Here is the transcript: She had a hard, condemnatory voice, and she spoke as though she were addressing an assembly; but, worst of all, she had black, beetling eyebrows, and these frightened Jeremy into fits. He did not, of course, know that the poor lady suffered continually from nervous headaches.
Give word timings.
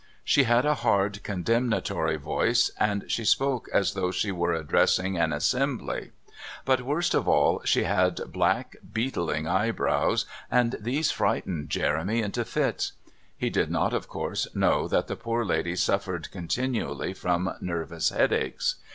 She 0.23 0.45
had 0.45 0.65
a 0.65 0.73
hard, 0.73 1.21
condemnatory 1.23 2.17
voice, 2.17 2.71
and 2.79 3.03
she 3.07 3.23
spoke 3.23 3.69
as 3.71 3.93
though 3.93 4.09
she 4.09 4.31
were 4.31 4.51
addressing 4.51 5.15
an 5.15 5.31
assembly; 5.31 6.09
but, 6.65 6.81
worst 6.81 7.13
of 7.13 7.27
all, 7.27 7.61
she 7.65 7.83
had 7.83 8.19
black, 8.33 8.77
beetling 8.93 9.45
eyebrows, 9.47 10.25
and 10.49 10.75
these 10.79 11.11
frightened 11.11 11.69
Jeremy 11.69 12.23
into 12.23 12.43
fits. 12.43 12.93
He 13.37 13.51
did 13.51 13.69
not, 13.69 13.93
of 13.93 14.07
course, 14.07 14.47
know 14.55 14.87
that 14.87 15.05
the 15.05 15.15
poor 15.15 15.45
lady 15.45 15.75
suffered 15.75 16.31
continually 16.31 17.13
from 17.13 17.53
nervous 17.61 18.09
headaches. 18.09 18.77